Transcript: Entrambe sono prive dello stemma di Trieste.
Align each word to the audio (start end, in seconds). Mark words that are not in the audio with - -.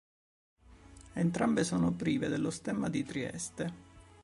Entrambe 1.13 1.63
sono 1.63 1.91
prive 1.91 2.27
dello 2.27 2.49
stemma 2.49 2.89
di 2.89 3.03
Trieste. 3.03 3.73